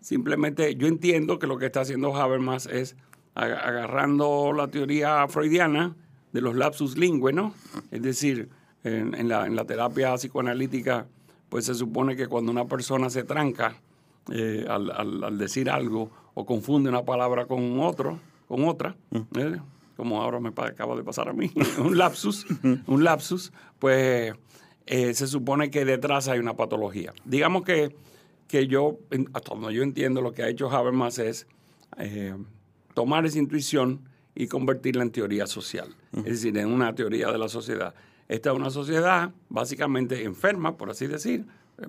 [0.01, 2.95] simplemente yo entiendo que lo que está haciendo Habermas es
[3.45, 5.95] agarrando la teoría freudiana
[6.33, 7.55] de los lapsus lingüe, ¿no?
[7.91, 8.49] Es decir,
[8.85, 11.07] en, en la, en la terapia psicoanalítica,
[11.49, 13.77] pues se supone que cuando una persona se tranca
[14.31, 18.97] eh, al, al- al decir algo o confunde una palabra con otro, con otra,
[19.37, 19.57] ¿eh?
[19.97, 22.47] como ahora me acaba de pasar a mí, un lapsus,
[22.87, 24.35] un lapsus, pues
[24.87, 27.13] eh, se supone que detrás hay una patología.
[27.25, 27.95] Digamos que,
[28.47, 28.99] que yo,
[29.33, 31.47] hasta donde yo entiendo, lo que ha hecho Habermas es
[32.95, 34.01] tomar esa intuición
[34.35, 37.95] y convertirla en teoría social, es decir, en una teoría de la sociedad.
[38.29, 41.45] Esta es una sociedad básicamente enferma, por así decir.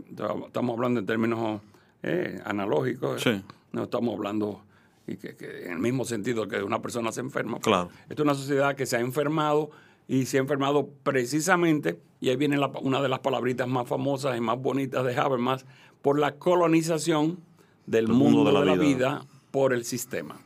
[0.10, 1.62] Estamos hablando en términos
[2.04, 3.42] eh, analógicos, Sí.
[3.72, 4.64] no estamos hablando
[5.08, 7.60] y que, que en el mismo sentido que una persona se enferma.
[7.60, 7.90] Claro.
[8.04, 9.72] Esta es una sociedad que se ha enfermado
[10.08, 14.38] y se ha enfermado precisamente, y ahí viene la- una de las palabritas más famosas
[14.38, 15.66] y más bonitas de Habermas,
[16.02, 17.40] por la colonización
[17.86, 19.26] del mundo, de la, vida.
[19.52, 20.40] Por el sistema.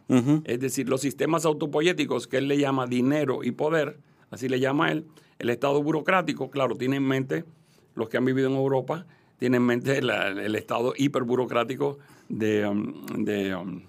[0.46, 3.98] Es decir, los sistemas autopoyéticos que él le llama dinero y poder,
[4.32, 5.06] así le llama él,
[5.40, 7.44] el Estado burocrático, claro, tiene en mente,
[7.96, 9.06] los que han vivido en Europa,
[9.38, 11.98] tienen en mente la- el Estado hiperburocrático
[12.30, 13.82] de, um, de, um,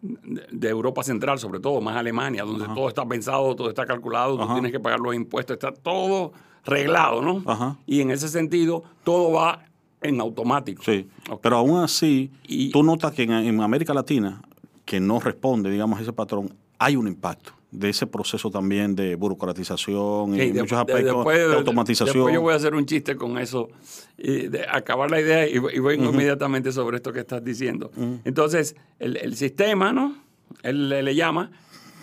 [0.00, 4.52] de- Europa Central, sobre todo, más Alemania, donde todo está pensado, todo está calculado, tú
[4.54, 6.32] tienes que pagar los impuestos, está todo
[6.64, 7.42] reglado, ¿no?
[7.46, 7.76] Ajá.
[7.86, 9.64] Y en ese sentido, todo va
[10.02, 10.82] en automático.
[10.82, 11.06] Sí,
[11.42, 14.42] pero aún así, Y- tú notas que en, en América Latina,
[14.84, 19.14] que no responde, digamos, a ese patrón, hay un impacto de ese proceso también de
[19.14, 22.14] burocratización y de- muchos de- aspectos después- de automatización.
[22.16, 23.70] Después yo voy a hacer un chiste con eso,
[24.18, 27.90] y de acabar la idea y, y vengo inmediatamente sobre esto que estás diciendo.
[28.24, 30.16] Entonces, el, el sistema, ¿no?
[30.62, 31.50] Él le, le llama,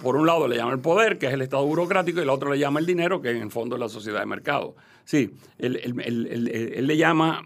[0.01, 2.51] por un lado le llama el poder, que es el Estado burocrático, y el otro
[2.51, 4.75] le llama el dinero, que en el fondo es la sociedad de mercado.
[5.05, 7.43] Sí, él, él- él- él- él- él le llama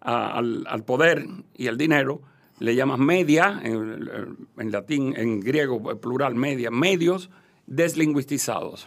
[0.00, 2.20] al, al poder y al dinero,
[2.58, 7.30] le llama media, en, en latín, en griego, plural, media, medios
[7.66, 8.86] deslingüistizados.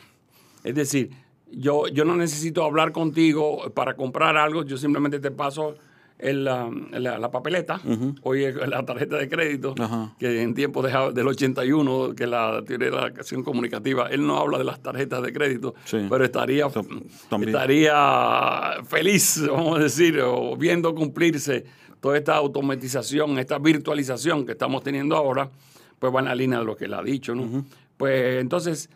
[0.63, 1.11] Es decir,
[1.51, 5.75] yo, yo no necesito hablar contigo para comprar algo, yo simplemente te paso
[6.21, 7.81] el, la, la- la papeleta,
[8.23, 9.73] hoy es la tarjeta de crédito,
[10.19, 14.37] que en tiempos de del 81, que la teoría de la acción comunicativa, él no
[14.37, 16.05] habla de las tarjetas de crédito, Sí.
[16.09, 16.67] pero estaría,
[17.29, 17.49] también.
[17.49, 21.65] estaría feliz, vamos a decir, o viendo cumplirse
[21.99, 25.49] toda esta automatización, esta virtualización que estamos teniendo ahora,
[25.99, 27.63] pues va en la línea de lo que él ha dicho, ¿no?
[27.97, 28.89] Pues entonces,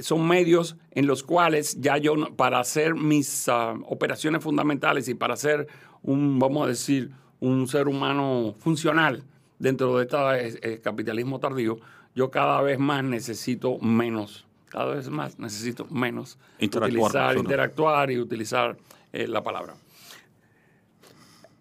[0.00, 5.36] son medios en los cuales ya yo, para hacer mis ah, operaciones fundamentales y para
[5.36, 5.66] ser
[6.02, 9.22] un, vamos a decir, un ser humano funcional
[9.58, 11.78] dentro de este capitalismo tardío,
[12.14, 18.18] yo cada vez más necesito menos, cada vez más necesito menos Interactuar, utilizar, interactuar y
[18.18, 18.76] utilizar
[19.12, 19.74] eh, la palabra.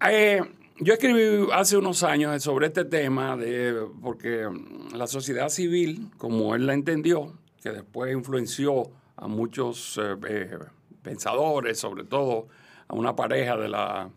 [0.10, 0.42] Eh,
[0.80, 4.48] yo escribí hace unos años sobre este tema, de, porque
[4.94, 10.60] la sociedad civil, como él la entendió, que después influenció a muchos eh,
[11.02, 12.48] pensadores, sobre todo
[12.88, 14.10] a una pareja de la,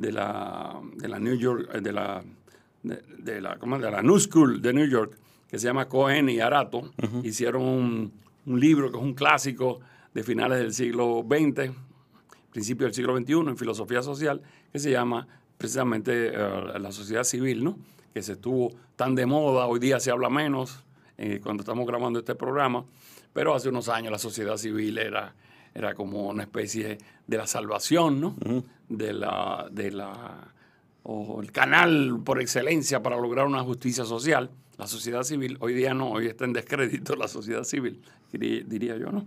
[0.00, 2.22] de la, de la New York, eh, de la,
[2.82, 6.28] de, de la, ¿cómo de la New School de New York, que se llama Cohen
[6.28, 6.92] y Arato,
[7.24, 8.12] hicieron un,
[8.46, 9.80] un libro que es un clásico
[10.14, 11.72] de finales del siglo XX,
[12.50, 14.40] principio del siglo XXI en filosofía social,
[14.72, 17.78] que se llama precisamente eh, la sociedad civil, ¿no?
[18.14, 20.84] que se estuvo tan de moda, hoy día se habla menos
[21.16, 22.84] eh, cuando estamos grabando este programa,
[23.32, 25.34] pero hace unos años la sociedad civil era,
[25.74, 28.36] era como una especie de la salvación, ¿no?
[28.88, 30.52] de la, de la,
[31.02, 34.50] o el canal por excelencia para lograr una justicia social.
[34.76, 38.00] La sociedad civil, hoy día no, hoy está en descrédito la sociedad civil,
[38.32, 39.26] diría, yo, ¿no?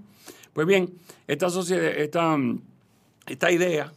[0.54, 0.94] Pues bien,
[1.28, 2.38] esta sociedad, esta,
[3.28, 3.92] esta idea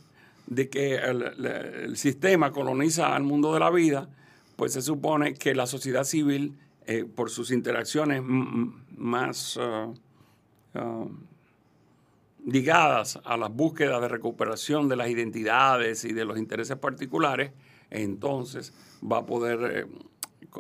[0.47, 4.09] de que el, sistema coloniza al mundo de la vida,
[4.57, 6.55] pues se supone que la sociedad civil,
[6.87, 9.93] eh, por sus interacciones más, ah,
[10.75, 11.07] ah,
[12.47, 17.53] ligadas a las búsquedas de recuperación de las identidades y de los intereses particulares,
[17.91, 19.87] entonces va a poder, eh,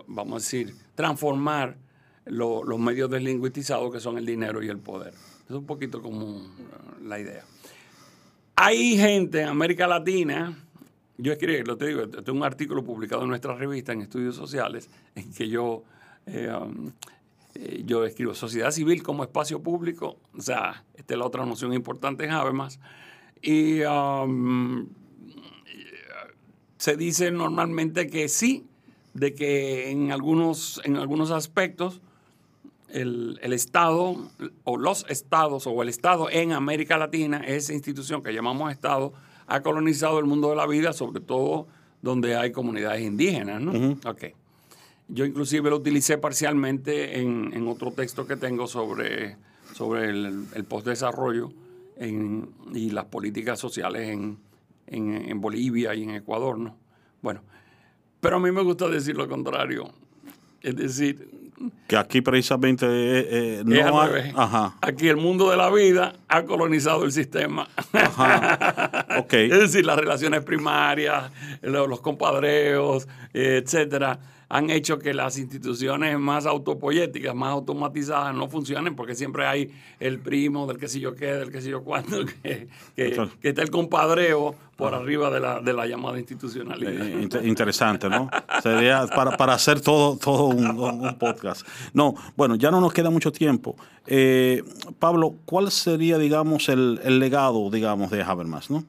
[0.07, 1.77] vamos a decir, transformar
[2.27, 5.12] lo- los medios deslingüistizados que son el dinero y el poder.
[5.47, 6.42] Es un poquito como eh,
[7.03, 7.44] la idea.
[8.57, 10.57] Hay gente en América Latina,
[11.18, 14.88] yo escribí, lo te digo, tengo un artículo publicado en nuestra revista en Estudios Sociales,
[15.14, 15.83] en que yo,
[16.27, 16.90] eh, um,
[17.55, 21.73] eh, yo escribo sociedad civil como espacio público, o sea, esta es la otra noción
[21.73, 22.81] importante en Habermas,
[23.40, 24.88] y um,
[26.79, 28.67] se dice normalmente que sí,
[29.12, 32.01] de que en algunos, en algunos aspectos
[32.88, 34.17] el, el Estado
[34.64, 39.12] o los estados o el Estado en América Latina, esa institución que llamamos Estado,
[39.47, 41.67] ha colonizado el mundo de la vida, sobre todo
[42.03, 43.99] donde hay comunidades indígenas, ¿no?
[44.05, 44.25] Ok.
[45.09, 49.37] Yo inclusive lo utilicé parcialmente en, en otro texto que tengo sobre,
[49.75, 51.53] sobre el, el postdesarrollo
[51.97, 54.38] en- y las políticas sociales en,
[54.87, 56.77] en- Bolivia y en Ecuador, ¿no?
[57.21, 57.43] Bueno,
[58.21, 59.93] pero a mí me gusta decir lo contrario.
[60.62, 61.29] Es decir,
[61.87, 64.33] Que aquí precisamente eh, eh, no hay-.
[64.35, 64.77] Ajá.
[64.81, 67.69] Aquí el mundo de la vida ha colonizado el sistema.
[69.19, 69.33] Ok.
[69.35, 71.31] Es decir, las relaciones primarias,
[71.62, 78.48] lo- los compadreos, eh, etcétera, han hecho que las instituciones más autopoyéticas, más automatizadas, no
[78.48, 81.83] funcionen porque siempre hay el primo del que sé yo qué, del que sé yo
[81.83, 83.30] cuándo, que, que- Claro.
[83.40, 86.92] que está el compadreo por arriba de la, de la llamada institucionalidad.
[87.07, 88.28] Eh, inter- interesante, ¿no?
[88.62, 91.66] Sería para, para hacer todo, todo un podcast.
[91.92, 93.76] No, bueno, ya no nos queda mucho tiempo.
[94.07, 94.62] Eh,
[94.98, 98.85] Pablo, ¿cuál sería, digamos, el, el legado, digamos, de Habermas, no?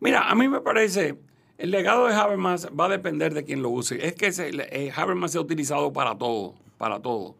[0.00, 1.16] Mira, a mí me parece,
[1.58, 4.06] el legado de Habermas va a depender de quién lo use.
[4.06, 7.36] Es que se- eh, Habermas se ha utilizado para todo, para todo.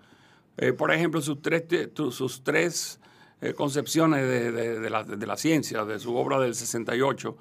[0.56, 1.64] Eh, por ejemplo, sus tres,
[2.10, 2.98] sus tres
[3.42, 7.36] eh, concepciones de, de- de la, de la ciencia, de su obra del 68,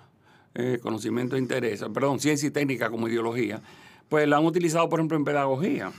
[0.55, 3.61] eh, Conocimiento e Interés, perdón, Ciencia y Técnica como ideología,
[4.09, 5.91] pues la han utilizado, por ejemplo, en pedagogía.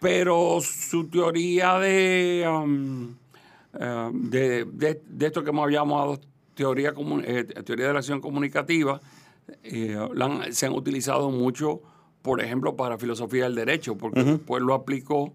[0.00, 3.14] Pero su teoría de, um,
[4.12, 6.20] de, esto que hemos llamado
[6.54, 6.92] teoría,
[7.64, 9.00] teoría de la acción comunicativa,
[9.62, 11.80] eh, han- se han utilizado mucho,
[12.22, 15.32] por ejemplo, para filosofía del derecho, porque después lo aplicó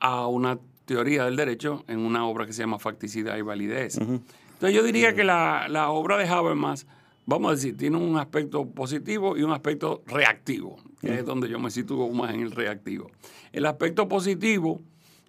[0.00, 3.98] a una teoría del derecho en una obra que se llama Facticidad y Validez.
[3.98, 6.86] Entonces yo diría que la, la obra de Habermas,
[7.26, 11.58] vamos a decir, tiene un aspecto positivo y un aspecto reactivo, que es donde yo
[11.58, 13.10] me sitúo más en el reactivo.
[13.52, 14.80] El aspecto positivo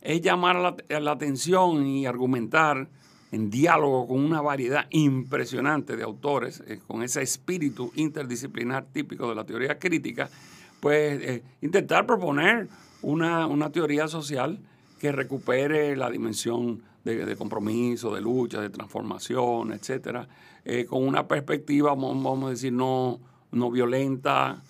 [0.02, 2.90] es llamar la, a la atención y argumentar
[3.34, 9.34] en diálogo con una variedad impresionante de autores, eh, con ese espíritu interdisciplinar típico de
[9.34, 10.30] la teoría crítica,
[10.80, 12.68] pues eh, intentar proponer
[13.02, 14.60] una, una teoría social
[15.00, 20.28] que recupere la dimensión de, de compromiso, de lucha, de transformación, etcétera,
[20.64, 23.20] eh, con una perspectiva, vamos a decir, no,
[23.52, 24.62] no violenta,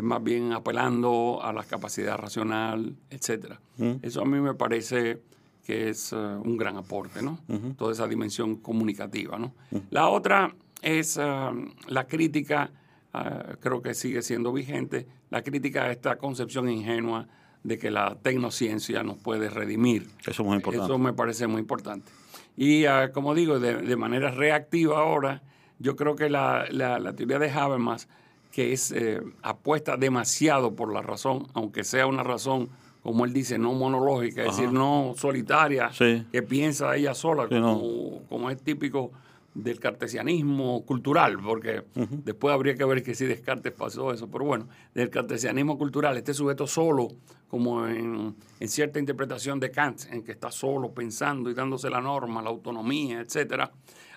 [0.00, 3.60] más bien apelando a la capacidad racional, etcétera.
[4.00, 5.20] Eso a mí me parece
[5.64, 7.38] que es eh, un gran aporte, ¿no?
[7.76, 9.52] Toda esa dimensión comunicativa, ¿no?
[9.90, 11.50] La otra es eh,
[11.86, 12.70] la crítica,
[13.14, 13.20] eh,
[13.60, 17.28] creo que sigue siendo vigente, la crítica a esta concepción ingenua
[17.62, 20.08] de que la tecnociencia nos puede redimir.
[20.22, 20.84] Eso es muy importante.
[20.86, 22.10] Eso me parece muy importante.
[22.56, 25.42] Y como digo, de, de manera reactiva ahora,
[25.78, 28.08] yo creo que la, la- la teoría de Habermas,
[28.50, 32.68] que es eh, apuesta demasiado por la razón, aunque sea una razón,
[33.02, 36.24] como él dice, no monológica, es decir, no solitaria, Sí.
[36.30, 37.80] que piensa ella sola, Sí, no.
[38.28, 39.10] como, es típico
[39.54, 44.68] del cartesianismo cultural, porque después habría que ver que si Descartes pasó eso, pero bueno,
[44.94, 47.08] del cartesianismo cultural, este sujeto solo,
[47.48, 52.00] como en, en cierta interpretación de Kant, en que está solo pensando y dándose la
[52.00, 53.70] norma, la autonomía, etcétera.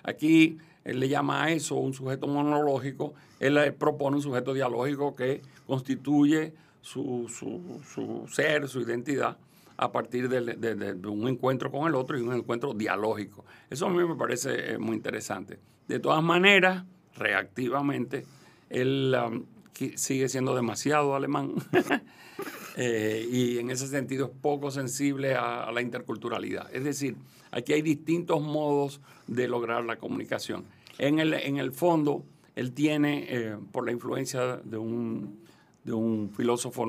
[0.04, 5.42] Aquí él le llama a eso un sujeto monológico, él propone un sujeto dialógico que
[5.66, 6.54] constituye
[6.86, 9.36] su, su- ser, su identidad,
[9.76, 13.44] a partir de, un encuentro con el otro y un encuentro dialógico.
[13.68, 15.58] Eso a mí me parece eh, muy interesante.
[15.88, 16.84] De todas maneras,
[17.16, 18.24] reactivamente,
[18.70, 19.44] él um,
[19.96, 21.54] sigue siendo demasiado alemán
[22.76, 26.72] eh, y en ese sentido es poco sensible a, a la interculturalidad.
[26.74, 27.16] Es decir,
[27.50, 30.64] aquí hay distintos modos de lograr la comunicación.
[30.98, 35.45] En el, en el fondo, él tiene, eh, por la influencia de un,
[35.86, 36.84] de un filósofo,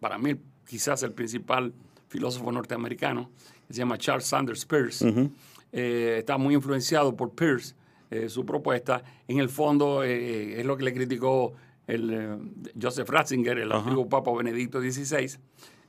[0.00, 0.36] para mí
[0.68, 1.72] quizás el principal
[2.08, 3.30] filósofo norteamericano,
[3.66, 5.30] que se llama Charles Sanders Peirce,
[5.72, 7.74] eh, está muy influenciado por Peirce,
[8.10, 9.02] eh, su propuesta.
[9.26, 11.54] En el fondo eh, es lo que le criticó
[11.86, 12.36] el, eh,
[12.80, 15.38] Joseph Ratzinger, el antiguo Papa Benedicto XVI,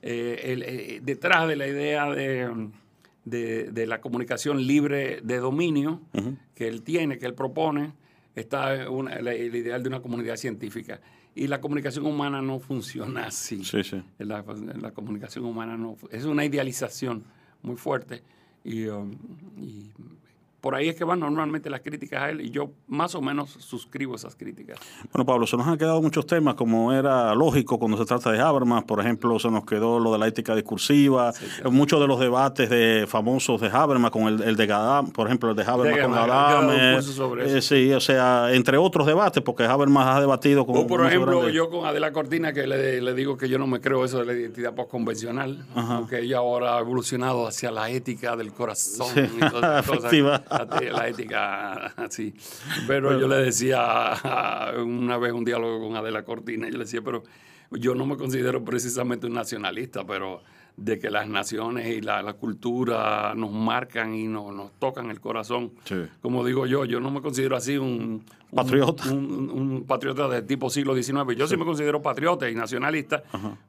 [0.02, 2.70] eh, el, eh, detrás de la idea de,
[3.26, 6.00] de, de la comunicación libre de dominio
[6.54, 7.92] que él tiene, que él propone,
[8.36, 11.00] está una- la- el ideal de una comunidad científica.
[11.34, 13.62] Y la comunicación humana no funciona así.
[13.64, 14.00] Sí, sí.
[14.18, 14.44] La,
[14.80, 17.24] la comunicación humana no es una idealización
[17.62, 18.22] muy fuerte
[18.64, 19.12] y, um,
[19.58, 19.90] y
[20.60, 23.50] por ahí es que van normalmente las críticas a él y yo más o menos
[23.50, 24.78] suscribo esas críticas.
[25.12, 28.40] Bueno, Pablo, se nos han quedado muchos temas, como era lógico cuando se trata de
[28.40, 28.84] Habermas.
[28.84, 31.32] Por ejemplo, se nos quedó lo de la ética discursiva,
[31.70, 35.50] muchos de los debates de famosos de Habermas, con el, el de Gadam, por ejemplo,
[35.50, 37.74] el de Habermas De con sobre eh, eso.
[37.74, 40.76] sí, o sea, entre otros debates, porque Habermas ha debatido con.
[40.78, 43.66] O por ejemplo, grandes- yo con Adela Cortina, que le, le digo que yo no
[43.66, 45.96] me creo eso de la identidad postconvencional, Ajá.
[45.96, 50.42] aunque ella ahora ha evolucionado hacia la ética del corazón Sí, y todas esas cosas.
[50.92, 52.34] La, ética, así.
[52.86, 54.12] Pero yo le decía
[54.84, 57.22] una vez un diálogo con Adela Cortina, yo le decía, pero
[57.70, 60.42] yo no me considero precisamente un nacionalista, pero
[60.76, 65.20] de que las naciones y la, la cultura nos marcan y nos, nos tocan el
[65.20, 65.72] corazón.
[65.84, 65.96] Sí.
[66.20, 69.10] Como digo yo, yo no me considero así un, un- Patriota.
[69.10, 71.34] Un, patriota de tipo siglo XIX.
[71.36, 73.22] Yo sí, me considero patriota y nacionalista,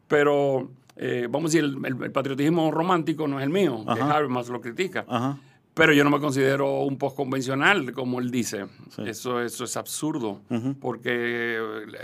[0.07, 4.01] pero eh, vamos a decir, el, el- el patriotismo romántico no es el mío, que.
[4.01, 5.05] Habermas lo critica.
[5.07, 5.37] Ajá.
[5.77, 8.65] Pero yo no me considero un postconvencional, como él dice.
[9.05, 10.41] Eso, eso es absurdo,
[10.81, 11.59] porque eh,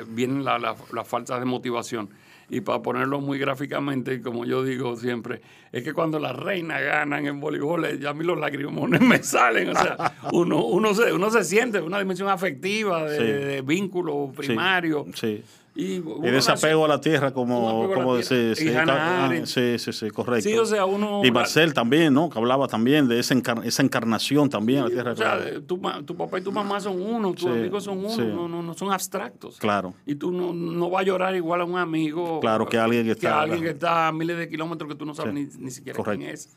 [0.07, 2.09] vienen la- la- las faltas de motivación.
[2.49, 7.25] Y para ponerlo muy gráficamente, como yo digo siempre, es que cuando las reinas ganan
[7.25, 9.69] en voleibol, eh, ya a mí los lagrimones me salen.
[9.69, 13.23] O sea, uno, uno, se, uno se siente una dimensión afectiva, de, Sí.
[13.23, 15.05] de vínculo primario.
[15.15, 15.41] Sí.
[15.75, 20.47] Y, Y desapego a la tierra, como, como Sí, ah, sí, sí, sí, correcto.
[20.47, 22.29] Sí, o sea, uno- Y Marcel también, ¿no?
[22.29, 25.11] Que hablaba también de esa, encar- esa encarnación también a la tierra.
[25.13, 28.09] O sea, tu, tu papá y tu mamá son uno, tus Sí, amigos son uno,
[28.09, 28.21] sí.
[28.21, 29.57] no, no, no son abstractos.
[29.57, 29.95] Claro.
[30.05, 32.39] Y tú no, no vas a llorar igual a un amigo.
[32.39, 35.15] Claro, que alguien que está- alguien que está a miles de kilómetros que tú no
[35.15, 36.19] sabes Sí, ni, ni siquiera correcto.
[36.19, 36.55] quién es.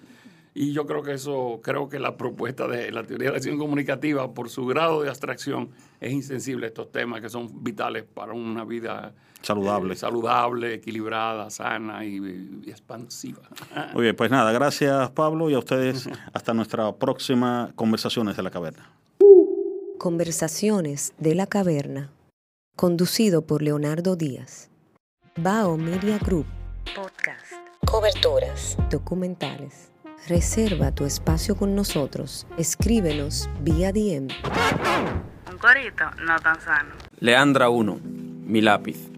[0.58, 3.58] Y yo creo que eso, creo que la propuesta de la teoría de la acción
[3.58, 5.68] comunicativa, por su grado de abstracción,
[6.00, 9.92] es insensible a estos temas que son vitales para una vida Saludable.
[9.92, 12.16] eh, saludable, equilibrada, sana y,
[12.64, 13.42] y expansiva.
[13.92, 18.50] Muy bien, pues nada, gracias Pablo y a ustedes hasta nuestra próxima Conversaciones de la
[18.50, 18.90] Caverna.
[19.98, 22.10] Conversaciones de la Caverna.
[22.76, 24.70] Conducido por Leonardo Díaz.
[25.36, 26.46] Bao Media Group.
[26.94, 27.52] Podcast.
[27.84, 28.78] Coberturas.
[28.90, 29.90] Documentales.
[30.28, 32.48] Reserva tu espacio con nosotros.
[32.58, 34.26] Escríbenos vía DM.
[35.48, 36.94] Un corito no tan sano.
[37.20, 38.00] Leandra 1.
[38.44, 39.08] Mi lápiz.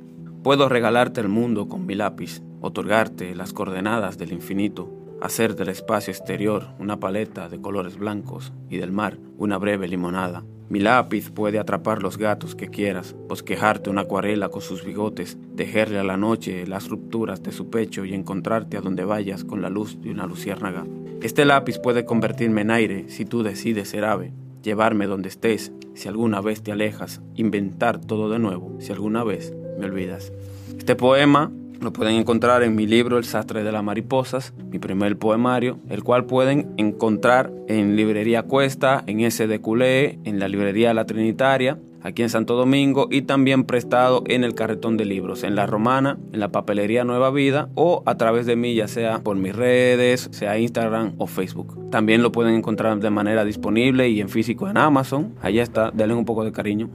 [0.42, 4.90] Puedo regalarte el mundo con mi lápiz, otorgarte las coordenadas del infinito,
[5.22, 10.44] hacer del espacio exterior una paleta de colores blancos y del mar una breve limonada.
[10.70, 15.98] Mi lápiz puede atrapar los gatos que quieras, bosquejarte una acuarela con sus bigotes, tejerle
[15.98, 19.70] a la noche las rupturas de su pecho y encontrarte a donde vayas con la
[19.70, 20.84] luz de una luciérnaga.
[21.22, 26.06] Este lápiz puede convertirme en aire si tú decides ser ave, llevarme donde estés si
[26.06, 30.32] alguna vez te alejas, inventar todo de nuevo si alguna vez me olvidas.
[30.76, 31.50] Este poema
[31.80, 36.02] lo pueden encontrar en mi libro El sastre de las mariposas, mi primer poemario, el
[36.02, 41.78] cual pueden encontrar en Librería Cuesta, en S de Culé, en la Librería La Trinitaria,
[42.02, 46.18] aquí en Santo Domingo y también prestado en el carretón de libros, en La Romana,
[46.32, 50.28] en la papelería Nueva Vida o a través de mí, ya sea por mis redes,
[50.32, 51.90] sea Instagram o Facebook.
[51.90, 55.34] También lo pueden encontrar de manera disponible y en físico en Amazon.
[55.42, 56.88] Allá está, denle un poco de cariño.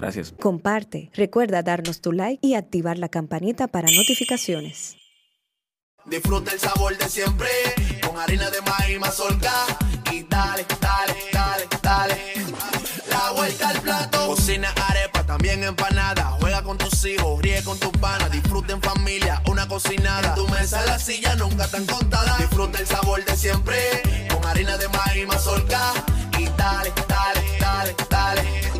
[0.00, 0.32] Gracias.
[0.40, 1.10] Comparte.
[1.12, 4.96] Recuerda darnos tu like y activar la campanita para notificaciones.
[6.06, 7.50] Disfruta el sabor de siempre
[8.06, 9.52] con harina de maíz mazorca
[10.10, 12.16] y dale, dale, dale, dale.
[13.10, 14.26] La vuelta al plato.
[14.28, 16.30] Cocina arepa, también empanada.
[16.40, 18.30] Juega con tus hijos, ríe con tus panas.
[18.32, 20.30] Disfruta en familia, una cocinada.
[20.30, 22.38] En tu mesa la silla nunca tan contada.
[22.38, 23.76] Disfruta el sabor de siempre
[24.32, 25.92] con harina de maíz mazorca
[26.38, 28.79] y dale, dale, dale, dale.